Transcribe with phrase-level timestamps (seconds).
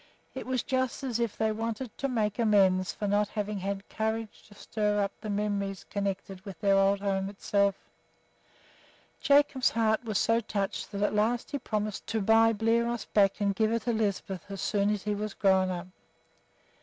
[0.33, 4.47] It was just as if they wanted to make amends for not having had courage
[4.47, 7.75] to stir up the memories connected with their old home itself.
[9.19, 13.39] Jacob's heart was so touched at the last that he promised to buy Bliros back
[13.41, 15.85] and give her to Lisbeth as soon as he was grown up.